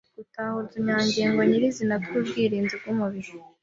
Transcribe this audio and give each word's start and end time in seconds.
Gutahura 0.17 0.61
utunyangingo 0.65 1.39
nyirizina 1.49 1.95
tw'ubwirinzi 2.03 2.73
bw'umubiri 2.81 3.31